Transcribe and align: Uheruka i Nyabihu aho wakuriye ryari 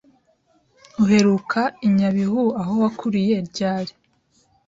Uheruka 1.03 1.61
i 1.85 1.87
Nyabihu 1.97 2.43
aho 2.61 2.73
wakuriye 2.81 3.35
ryari 3.49 3.93